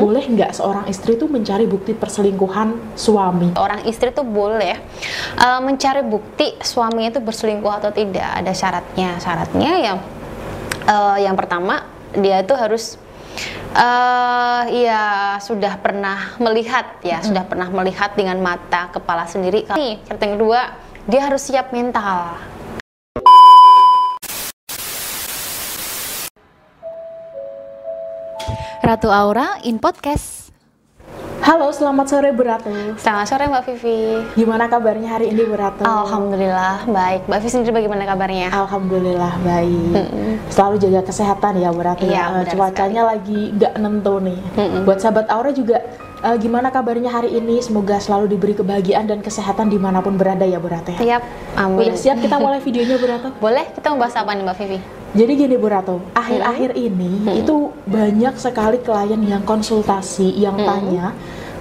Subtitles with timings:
[0.00, 3.56] boleh nggak seorang istri tuh mencari bukti perselingkuhan suami?
[3.56, 4.76] Orang istri tuh boleh
[5.40, 8.28] uh, mencari bukti suaminya itu berselingkuh atau tidak.
[8.40, 9.16] Ada syaratnya.
[9.18, 9.98] Syaratnya yang
[10.86, 12.98] uh, yang pertama dia itu harus
[13.74, 19.66] uh, ya sudah pernah melihat ya, sudah pernah melihat dengan mata kepala sendiri.
[19.74, 20.74] Nih, yang kedua,
[21.06, 22.38] dia harus siap mental.
[28.90, 30.50] Ratu Aura in podcast.
[31.46, 32.74] Halo, selamat sore Bu Ratu.
[32.98, 34.18] Selamat sore Mbak Vivi.
[34.34, 35.86] Gimana kabarnya hari ini Bu Ratu?
[35.86, 37.30] Alhamdulillah baik.
[37.30, 38.50] Mbak Vivi sendiri bagaimana kabarnya?
[38.50, 39.94] Alhamdulillah baik.
[39.94, 40.42] Mm-mm.
[40.50, 42.02] Selalu jaga kesehatan ya Bu Ratu.
[42.02, 42.24] Iya, ya.
[42.34, 44.38] benar Cuacanya lagi nggak nentu nih.
[44.58, 44.82] Mm-mm.
[44.82, 45.86] Buat sahabat Aura juga
[46.26, 47.62] eh, gimana kabarnya hari ini?
[47.62, 50.98] Semoga selalu diberi kebahagiaan dan kesehatan di mana pun berada ya Bu Ratu.
[50.98, 50.98] ya.
[50.98, 51.22] Siap,
[51.62, 51.78] amin.
[51.78, 53.28] Udah siap kita mulai videonya Bu Ratu?
[53.38, 54.99] Boleh kita membahas apa nih Mbak Vivi?
[55.10, 61.10] Jadi gini Bu Ratu, akhir-akhir ini itu banyak sekali klien yang konsultasi yang tanya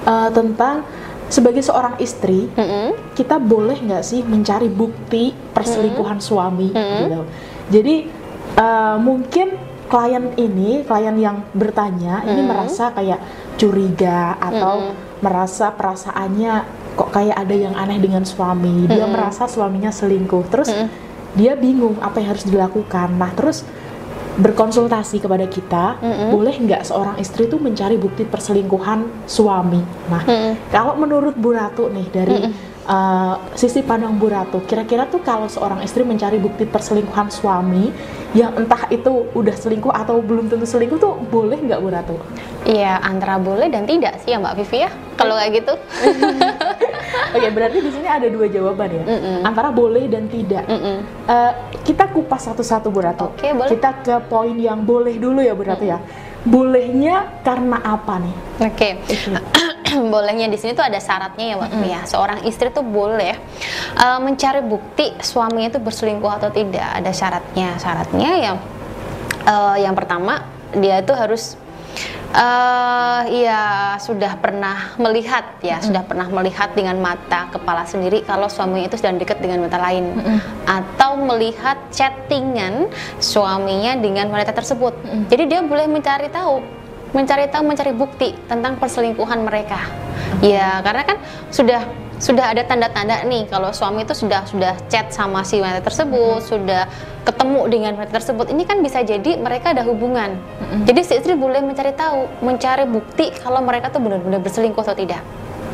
[0.06, 0.86] eh, tentang
[1.30, 3.14] sebagai seorang istri Mm-mm.
[3.14, 6.98] kita boleh nggak sih mencari bukti perselingkuhan suami Mm-hmm.
[7.02, 7.22] gitu.
[7.70, 7.96] Jadi
[8.56, 9.48] eh, mungkin
[9.90, 12.46] klien ini, klien yang bertanya ini Mm-hmm.
[12.46, 13.18] merasa kayak
[13.58, 16.54] curiga atau merasa perasaannya
[16.96, 18.86] kok kayak ada yang aneh dengan suami.
[18.86, 19.10] Dia Mm-hmm.
[19.10, 20.46] merasa suaminya selingkuh.
[20.50, 20.70] Terus
[21.38, 23.14] dia bingung apa yang harus dilakukan.
[23.18, 23.66] Nah, terus
[24.40, 26.32] berkonsultasi kepada kita, Mm-mm.
[26.32, 29.84] boleh nggak seorang istri itu mencari bukti perselingkuhan suami?
[30.08, 30.54] Nah, Mm-mm.
[30.72, 32.36] kalau menurut Bu Ratu nih dari
[32.90, 37.94] uh, sisi pandang Bu Ratu, kira-kira tuh kalau seorang istri mencari bukti perselingkuhan suami
[38.34, 42.16] yang entah itu udah selingkuh atau belum tentu selingkuh tuh boleh nggak Bu Ratu?
[42.66, 44.90] Iya antara boleh dan tidak sih ya Mbak Vivi ya.
[45.16, 45.74] Kalau kayak gitu.
[47.36, 49.38] Oke, berarti di sini ada dua jawaban ya, Mm-mm.
[49.46, 50.66] antara boleh dan tidak.
[50.66, 50.98] Mm-mm.
[51.30, 51.52] Uh,
[51.86, 53.34] kita kupas satu-satu Bu Ratu.
[53.34, 53.70] Oke, boleh.
[53.70, 56.02] Kita ke poin yang boleh dulu ya Bu Ratu ya.
[56.46, 58.36] Bolehnya karena apa nih?
[58.64, 58.90] Oke.
[60.14, 62.02] Bolehnya di sini tuh ada syaratnya ya Mbak Vivi ya.
[62.08, 63.36] Seorang istri tuh boleh
[64.00, 66.88] uh, mencari bukti suaminya itu berselingkuh atau tidak.
[67.00, 67.76] Ada syaratnya.
[67.78, 68.58] Syaratnya yang
[69.48, 70.46] uh, yang pertama
[70.76, 71.58] dia itu harus
[72.30, 78.86] eh ya sudah pernah melihat ya sudah pernah melihat dengan mata kepala sendiri kalau suaminya
[78.86, 80.14] itu sedang dekat dengan wanita lain
[80.70, 84.94] atau melihat chattingan suaminya dengan wanita tersebut
[85.26, 86.62] jadi dia boleh mencari tahu
[87.12, 89.82] mencari tahu mencari bukti tentang perselingkuhan mereka.
[90.46, 91.18] Ya karena kan
[91.50, 91.82] sudah
[92.20, 96.84] sudah ada tanda-tanda nih kalau suami itu sudah sudah chat sama si wanita tersebut sudah
[97.24, 98.52] ketemu dengan wanita tersebut.
[98.52, 100.36] Ini kan bisa jadi mereka ada hubungan.
[100.84, 105.24] Jadi si istri boleh mencari tahu mencari bukti kalau mereka tuh benar-benar berselingkuh atau tidak.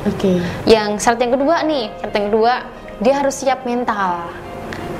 [0.05, 0.37] Oke.
[0.69, 2.53] yang syarat yang kedua nih syarat yang kedua
[3.01, 4.29] dia harus siap mental.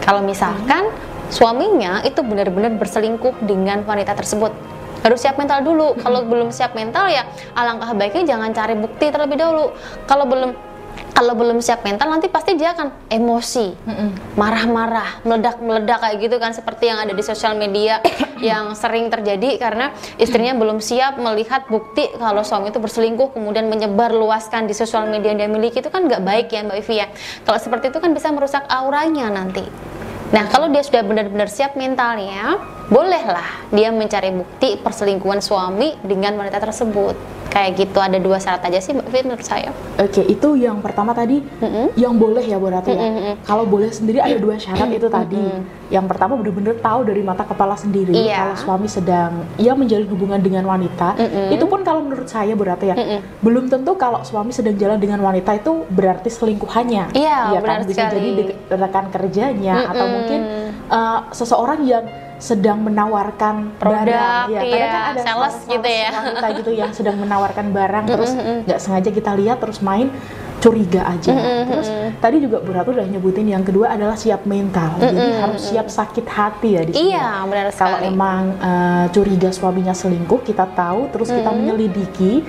[0.02, 0.90] Kalau misalkan
[1.30, 4.50] suaminya itu benar-benar berselingkuh dengan wanita tersebut
[5.04, 5.98] harus siap mental dulu.
[6.00, 9.74] Kalau belum siap mental ya alangkah baiknya jangan cari bukti terlebih dahulu.
[10.06, 10.76] Kalau belum
[11.16, 13.72] kalau belum siap mental nanti pasti dia akan emosi
[14.36, 18.04] marah-marah meledak-meledak kayak gitu kan seperti yang ada di sosial media
[18.44, 24.12] yang sering terjadi karena istrinya belum siap melihat bukti kalau suami itu berselingkuh kemudian menyebar
[24.12, 25.80] luaskan di sosial media yang dia miliki.
[25.80, 27.08] Itu kan nggak baik ya Mbak Ivi ya.
[27.48, 29.64] Kalau seperti itu kan bisa merusak auranya nanti
[30.34, 32.58] Nah, kalau dia sudah benar-benar siap mentalnya,
[32.90, 37.35] bolehlah dia mencari bukti perselingkuhan suami dengan wanita tersebut.
[37.56, 39.72] Kayak gitu, ada dua syarat aja sih Mbak Fit menurut saya.
[39.96, 41.96] Oke, itu yang pertama tadi Mm-mm.
[41.96, 43.00] yang boleh ya Bu Ratu ya.
[43.00, 43.48] Mm-mm.
[43.48, 45.40] Kalau boleh sendiri ada dua syarat itu tadi.
[45.88, 48.44] Yang pertama benar-benar tahu dari mata kepala sendiri Iya.
[48.44, 51.16] kalau suami sedang ia menjalin hubungan dengan wanita.
[51.16, 51.56] Mm-mm.
[51.56, 53.24] Itu pun kalau menurut saya Bu Ratu ya, Mm-mm.
[53.40, 57.16] belum tentu kalau suami sedang jalan dengan wanita itu berarti selingkuhannya.
[57.16, 57.64] Iya, kan?
[57.64, 58.20] benar Bisa sekali.
[58.36, 60.12] jadi rekan kerjanya atau Mm-mm.
[60.12, 60.40] mungkin
[60.92, 62.04] uh, seseorang yang
[62.38, 64.46] sedang menawarkan Produk, barang.
[64.52, 66.10] Ya, kadang iya, kan ada sales sales gitu ya.
[66.12, 68.32] wanita gitu yang sedang menawarkan barang terus
[68.66, 70.12] nggak sengaja kita lihat terus main
[70.64, 71.34] curiga aja.
[71.70, 74.98] Terus tadi juga Bu Ratu udah nyebutin yang kedua adalah siap mental.
[74.98, 77.14] Jadi harus siap sakit hati ya di sini.
[77.14, 78.10] Iya, benar Kalau sekali.
[78.10, 82.42] emang eh, curiga suaminya selingkuh, kita tahu terus kita menyelidiki,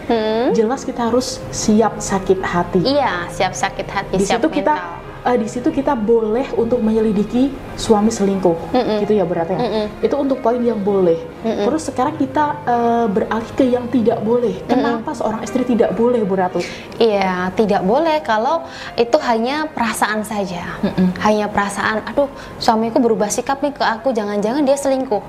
[0.56, 2.80] jelas kita harus siap sakit hati.
[2.88, 7.50] Iya, siap sakit hati, Di siap situ kita eh, di situ kita boleh untuk menyelidiki
[7.74, 8.98] suami selingkuh, Mm-mm.
[9.04, 9.60] gitu ya berarti ya.
[9.60, 9.86] Mm-mm.
[10.06, 11.18] Itu untuk poin yang boleh.
[11.46, 14.62] Terus sekarang kita eh, beralih ke yang tidak boleh.
[14.66, 16.62] Kenapa seorang istri tidak boleh Bu Ratu?
[16.98, 20.78] Iya, tidak boleh kalau itu hanya perasaan saja.
[21.22, 22.30] Hanya perasaan, aduh,
[22.62, 25.22] suamiku berubah sikap nih ke aku, jangan-jangan dia selingkuh.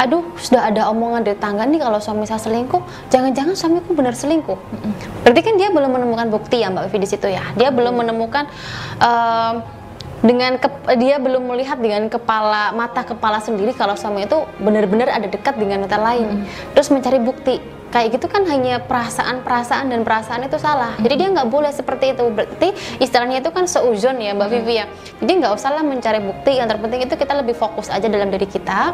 [0.00, 2.80] Aduh, sudah ada omongan dari tangga nih kalau suami saya selingkuh,
[3.12, 4.58] jangan-jangan suamiku benar selingkuh.
[5.24, 7.44] Berarti kan dia belum menemukan bukti ya Mbak Vivi di situ ya.
[7.54, 8.48] Dia belum menemukan
[10.18, 15.30] dengan ke- dia belum melihat dengan kepala mata kepala sendiri kalau suami itu benar-benar ada
[15.30, 16.42] dekat dengan wanita lain
[16.74, 20.92] terus mencari bukti kayak gitu kan hanya perasaan-perasaan dan perasaan itu salah.
[21.00, 22.24] Jadi dia nggak boleh seperti itu.
[22.28, 22.68] Berarti
[23.00, 24.86] istilahnya itu kan seuzon ya Mbak Vivi ya.
[25.24, 26.60] Jadi nggak usahlah mencari bukti.
[26.60, 28.92] Yang terpenting itu kita lebih fokus aja dalam diri kita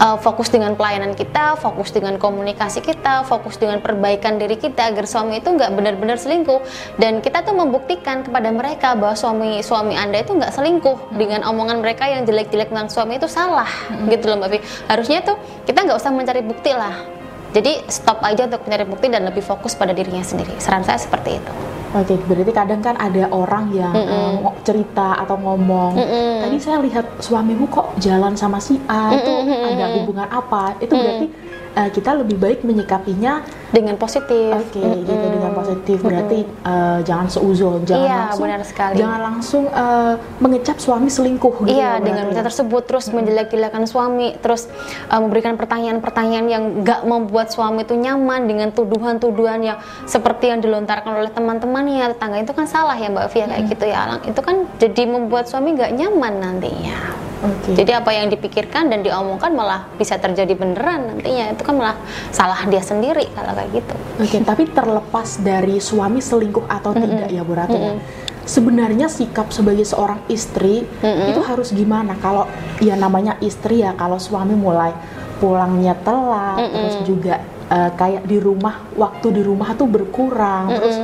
[0.00, 5.04] uh, fokus dengan pelayanan kita, fokus dengan komunikasi kita, fokus dengan perbaikan diri kita agar
[5.04, 6.60] suami itu nggak benar-benar selingkuh
[6.98, 11.16] dan kita tuh membuktikan kepada mereka bahwa suami suami anda itu nggak selingkuh hmm.
[11.16, 14.08] dengan omongan mereka yang jelek-jelek tentang suami itu salah hmm.
[14.12, 14.58] gitu loh mbak Vi.
[14.88, 15.36] Harusnya tuh
[15.68, 17.19] kita nggak usah mencari bukti lah.
[17.50, 20.54] Jadi stop aja untuk mencari bukti dan lebih fokus pada dirinya sendiri.
[20.62, 21.52] Saran saya seperti itu.
[21.90, 24.62] Oke, berarti kadang kan ada orang yang mm -mm.
[24.62, 26.34] Cerita atau ngomong, mm -mm.
[26.46, 29.18] tadi saya lihat suamimu kok jalan sama si A, mm -mm.
[29.18, 29.32] itu
[29.74, 30.78] ada hubungan apa?
[30.78, 34.50] Itu berarti mm -mm uh, kita lebih baik menyikapinya dengan positif.
[34.50, 35.06] Oke, okay, mm -hmm.
[35.06, 35.96] gitu dengan positif.
[36.02, 36.70] Berarti mm -hmm.
[36.70, 38.94] uh, jangan seuzon, jangan iya, langsung benar sekali.
[38.98, 41.78] jangan langsung uh, mengecap suami selingkuh gitu.
[41.78, 43.16] Iya, ya, dengan berita tersebut terus mm -hmm.
[43.22, 44.66] menjelek-jelekan suami, terus
[45.10, 51.14] uh, memberikan pertanyaan-pertanyaan yang gak membuat suami itu nyaman dengan tuduhan-tuduhan yang seperti yang dilontarkan
[51.14, 53.50] oleh teman-temannya, tetangga itu kan salah ya Mbak Fia mm -hmm.
[53.54, 54.00] kayak gitu ya.
[54.26, 57.29] Itu kan jadi membuat suami gak nyaman nantinya.
[57.40, 57.72] Okay.
[57.72, 61.56] Jadi apa yang dipikirkan dan diomongkan malah bisa terjadi beneran nantinya.
[61.56, 61.96] Itu kan malah
[62.28, 63.94] salah dia sendiri kalau kayak gitu.
[64.20, 67.04] Oke, okay, tapi terlepas dari suami selingkuh atau mm -mm.
[67.08, 67.98] tidak ya Bu Ratu mm -mm.
[68.44, 71.30] Sebenarnya sikap sebagai seorang istri mm -mm.
[71.32, 72.12] itu harus gimana?
[72.20, 72.44] Kalau
[72.84, 74.92] ya namanya istri ya kalau suami mulai
[75.40, 76.76] pulangnya telat mm -mm.
[76.76, 77.36] terus juga
[77.72, 80.76] uh, kayak di rumah waktu di rumah tuh berkurang mm -mm.
[80.76, 80.98] terus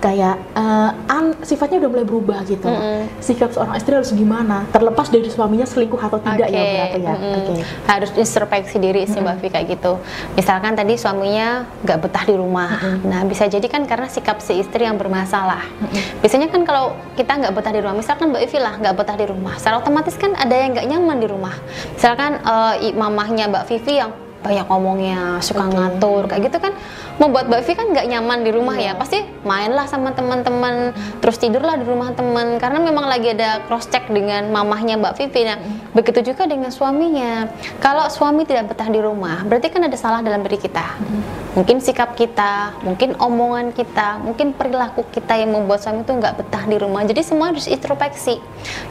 [0.00, 2.66] kayak uh, an, sifatnya udah mulai berubah gitu.
[2.66, 3.00] Mm -hmm.
[3.20, 4.64] Sikap seorang istri harus gimana?
[4.72, 6.56] Terlepas dari suaminya selingkuh atau tidak okay.
[6.56, 7.14] ya berarti ya.
[7.14, 7.36] Mm -hmm.
[7.36, 7.62] okay.
[7.84, 9.36] Harus introspeksi diri sih mm -hmm.
[9.36, 9.92] Mbak Vi kayak gitu.
[10.34, 12.72] Misalkan tadi suaminya nggak betah di rumah.
[12.80, 13.08] Mm -hmm.
[13.12, 15.68] Nah bisa jadi kan karena sikap si istri yang bermasalah.
[15.68, 16.02] Mm -hmm.
[16.24, 19.26] Biasanya kan kalau kita nggak betah di rumah, misalkan Mbak Ivi lah nggak betah di
[19.28, 21.54] rumah, secara otomatis kan ada yang nggak nyaman di rumah.
[21.92, 24.10] Misalkan uh, mamahnya Mbak Vivi yang
[24.40, 25.76] banyak ngomongnya, suka okay.
[25.76, 26.72] ngatur, kayak gitu kan
[27.20, 28.96] membuat Mbak Vi kan nggak nyaman di rumah yeah.
[28.96, 29.00] ya.
[29.00, 34.08] Pasti mainlah sama teman-teman, terus tidurlah di rumah teman karena memang lagi ada cross check
[34.08, 35.44] dengan mamahnya Mbak Vivi.
[35.44, 35.92] Nah, mm.
[35.92, 37.52] begitu juga dengan suaminya.
[37.84, 40.96] Kalau suami tidak betah di rumah, berarti kan ada salah dalam diri kita.
[40.96, 41.22] Mm.
[41.50, 46.64] Mungkin sikap kita, mungkin omongan kita, mungkin perilaku kita yang membuat suami itu nggak betah
[46.64, 47.04] di rumah.
[47.04, 48.40] Jadi semua harus introspeksi.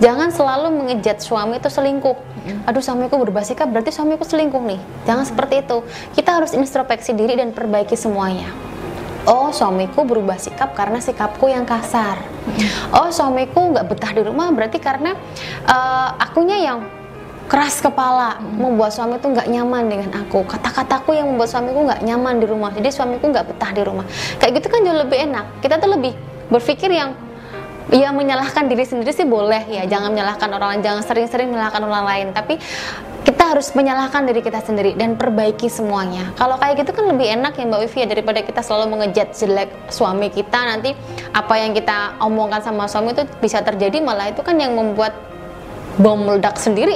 [0.03, 2.13] Jangan selalu mengejat suami itu selingkuh.
[2.45, 2.69] Mm.
[2.69, 4.79] Aduh suamiku berubah sikap, berarti suamiku selingkuh nih.
[5.09, 5.77] Jangan seperti itu.
[6.19, 8.51] Kita harus introspeksi diri dan perbaiki semua semuanya.
[9.29, 12.19] Oh suamiku berubah sikap karena sikapku yang kasar.
[12.91, 15.15] Oh suamiku nggak betah di rumah berarti karena
[15.69, 16.83] uh, akunya yang
[17.47, 18.41] keras kepala.
[18.41, 20.43] Membuat suami itu nggak nyaman dengan aku.
[20.43, 22.73] Kata-kataku yang membuat suamiku nggak nyaman di rumah.
[22.73, 24.03] Jadi suamiku nggak betah di rumah.
[24.41, 25.45] Kayak gitu kan jauh lebih enak.
[25.61, 26.17] Kita tuh lebih
[26.49, 27.13] berpikir yang
[27.93, 29.85] ya menyalahkan diri sendiri sih boleh ya.
[29.85, 30.81] Jangan menyalahkan orang lain.
[30.81, 32.27] Jangan sering-sering menyalahkan orang lain.
[32.33, 32.57] Tapi
[33.29, 36.33] kita harus menyalahkan diri kita sendiri dan perbaiki semuanya.
[36.33, 39.69] Kalau kayak gitu kan lebih enak ya Mbak Wifi ya daripada kita selalu mengejat jelek
[39.93, 40.57] suami kita.
[40.57, 40.97] Nanti
[41.29, 45.13] apa yang kita omongkan sama suami itu bisa terjadi malah itu kan yang membuat
[45.99, 46.95] bom meledak sendiri.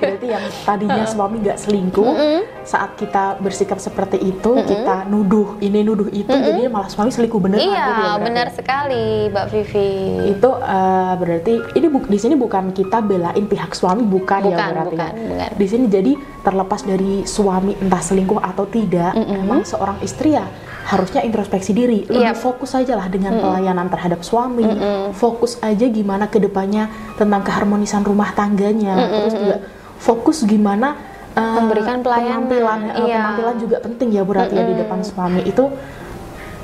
[0.00, 2.40] Berarti yang tadinya suami nggak selingkuh, mm -hmm.
[2.64, 4.70] saat kita bersikap seperti itu, mm -hmm.
[4.72, 6.48] kita nuduh ini nuduh itu, mm -hmm.
[6.48, 7.60] jadi malah suami selingkuh bener.
[7.60, 9.92] Iya, gitu ya, benar sekali, Mbak Vivi.
[10.32, 14.64] Itu uh, berarti ini bu di sini bukan kita belain pihak suami, bukan, ya, bukan
[14.64, 14.96] ya berarti.
[14.96, 15.50] Bukan, bukan.
[15.60, 19.36] Di sini jadi terlepas dari suami entah selingkuh atau tidak, mm -hmm.
[19.44, 20.48] memang seorang istri ya
[20.88, 22.32] harusnya introspeksi diri lebih yep.
[22.32, 22.40] Iya.
[22.40, 23.44] fokus aja lah dengan mm -mm.
[23.44, 25.04] pelayanan terhadap suami mm -mm.
[25.12, 26.88] fokus aja gimana ke depannya
[27.20, 29.12] tentang keharmonisan rumah tangganya mm -mm.
[29.20, 29.56] terus juga
[30.00, 30.96] fokus gimana
[31.36, 33.16] uh, memberikan pelayanan penampilan uh, iya.
[33.20, 34.68] penampilan juga penting ya berarti mm -mm.
[34.68, 35.64] ya di depan suami itu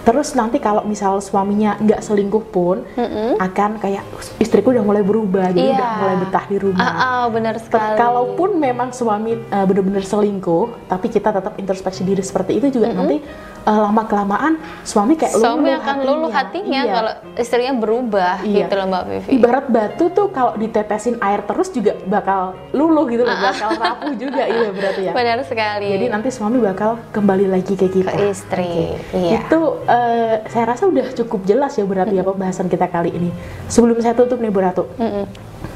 [0.04, 3.40] Terus nanti kalau misal suaminya nggak selingkuh pun mm-hmm.
[3.40, 4.04] akan kayak
[4.37, 5.80] istriku udah mulai berubah, jadi yeah.
[5.80, 6.84] udah mulai betah di rumah.
[6.84, 7.96] Uh, uh, benar sekali.
[7.96, 13.00] Kalaupun memang suami uh, benar-benar selingkuh, tapi kita tetap introspeksi diri seperti itu juga mm-hmm.
[13.00, 13.16] nanti
[13.64, 14.52] uh, lama kelamaan
[14.85, 16.09] suami kayak suami luluh akan hatinya.
[16.12, 16.92] luluh hatinya iya.
[16.92, 18.64] kalau istrinya berubah iya.
[18.64, 23.25] gitu loh mbak Vivi ibarat batu tuh kalau ditetesin air terus juga bakal luluh gitu
[23.25, 27.50] loh uh bakal rapuh juga iya berarti ya benar sekali jadi nanti suami bakal kembali
[27.50, 29.21] lagi ke kita ke istri okay.
[29.21, 29.44] iya.
[29.44, 32.30] itu uh, saya rasa udah cukup jelas ya berarti mm -hmm.
[32.30, 33.30] ya pembahasan kita kali ini
[33.68, 35.25] sebelum saya tutup nih Bu Ratu mm -hmm.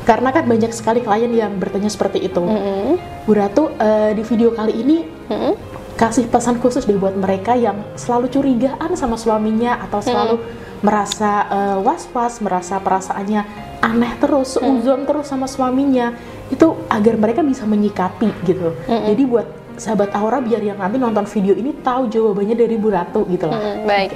[0.09, 2.93] karena kan banyak sekali klien yang bertanya seperti itu mm -hmm.
[3.29, 7.59] Bu Ratu uh, di video kali ini mm -hmm kasih pesan khusus deh buat mereka
[7.59, 10.47] yang selalu curigaan sama suaminya atau selalu hmm.
[10.87, 13.43] merasa uh, was-was, merasa perasaannya
[13.83, 14.79] aneh terus, hmm.
[14.79, 16.15] uzon terus sama suaminya.
[16.49, 18.79] Itu agar mereka bisa menyikapi gitu.
[18.87, 19.11] Hmm.
[19.11, 19.47] Jadi buat
[19.79, 23.59] sahabat Aura biar yang nanti nonton video ini tahu jawabannya dari Bu Ratu gitu lah.
[23.59, 24.11] Hmm, baik.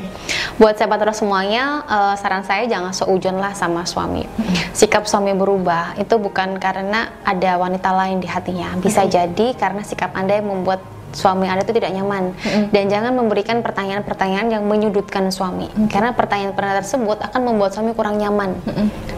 [0.58, 4.26] Buat sahabat Aura semuanya, uh, saran saya jangan seujon lah sama suami.
[4.26, 4.54] Hmm.
[4.70, 8.74] Sikap suami berubah itu bukan karena ada wanita lain di hatinya.
[8.78, 9.10] Bisa hmm.
[9.10, 12.32] jadi karena sikap Anda yang membuat suami Anda itu tidak nyaman.
[12.74, 15.68] Dan jangan memberikan pertanyaan-pertanyaan yang menyudutkan suami.
[15.88, 18.56] Karena pertanyaan-pertanyaan tersebut akan membuat suami kurang nyaman.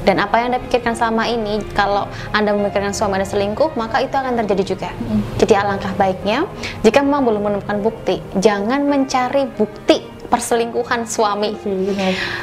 [0.05, 4.13] Dan apa yang Anda pikirkan selama ini kalau Anda memikirkan suami Anda selingkuh maka itu
[4.13, 4.91] akan terjadi juga.
[5.41, 6.45] Jadi alangkah baiknya
[6.85, 11.55] jika memang belum menemukan bukti jangan mencari bukti perselingkuhan suami.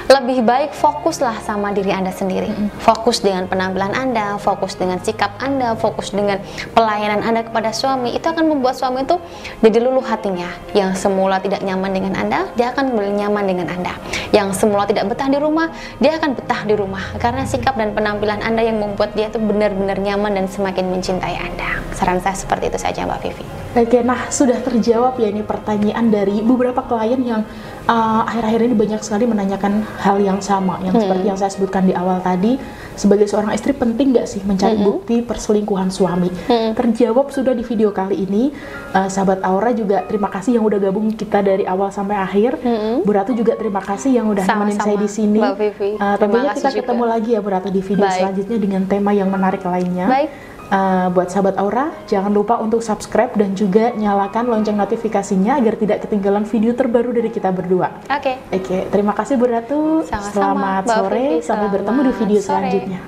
[0.07, 2.48] Lebih baik fokuslah sama diri Anda sendiri.
[2.79, 6.39] Fokus dengan penampilan Anda, fokus dengan sikap Anda, fokus dengan
[6.71, 8.15] pelayanan Anda kepada suami.
[8.15, 9.19] Itu akan membuat suami itu
[9.60, 10.48] jadi luluh hatinya.
[10.71, 14.00] Yang semula tidak nyaman dengan Anda, dia akan nyaman dengan Anda.
[14.31, 15.67] Yang semula tidak betah di rumah,
[16.00, 20.00] dia akan betah di rumah karena sikap dan penampilan Anda yang membuat dia itu benar-benar
[20.00, 21.83] nyaman dan semakin mencintai Anda.
[21.91, 23.61] Saran saya seperti itu saja Mbak Vivi.
[23.72, 27.48] Oke, nah sudah terjawab ya ini pertanyaan dari beberapa klien yang
[27.88, 31.04] uh, akhir-akhir ini banyak sekali menanyakan hal yang sama yang hmm.
[31.08, 32.60] seperti yang saya sebutkan di awal tadi
[33.00, 34.86] sebagai seorang istri penting nggak sih mencari hmm.
[34.86, 36.75] bukti perselingkuhan suami hmm.
[36.75, 38.51] terjawab sudah di video kali ini
[38.92, 43.08] uh, sahabat Aura juga terima kasih yang udah gabung kita dari awal sampai akhir hmm.
[43.08, 45.40] Bu Ratu juga terima kasih yang udah nemenin saya di sini.
[45.40, 46.80] Uh, tentunya kita juga.
[46.84, 48.20] ketemu lagi ya Bu Ratu di video Baik.
[48.20, 53.36] selanjutnya dengan tema yang menarik lainnya Baik Uh, buat sahabat Aura, jangan lupa untuk subscribe
[53.36, 57.92] dan juga nyalakan lonceng notifikasinya agar tidak ketinggalan video terbaru dari kita berdua.
[58.08, 58.40] Oke.
[58.40, 58.56] Okay.
[58.56, 60.08] Oke, okay, terima kasih Bu Ratu.
[60.08, 60.32] Sama-sama.
[60.32, 62.48] Selamat Mbak sore, Vivi, sampai bertemu di video sore.
[62.48, 63.00] selanjutnya.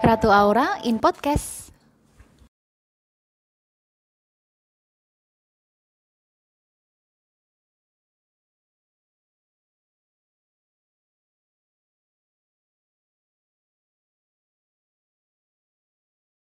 [0.00, 1.55] Ratu Aura in podcast.